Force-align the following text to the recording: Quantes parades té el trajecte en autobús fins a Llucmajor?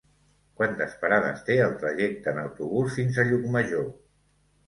Quantes 0.59 0.93
parades 1.01 1.43
té 1.49 1.57
el 1.65 1.75
trajecte 1.83 2.33
en 2.35 2.41
autobús 2.45 2.97
fins 2.99 3.19
a 3.19 3.27
Llucmajor? 3.29 3.85